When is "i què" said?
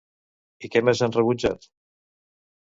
0.67-0.81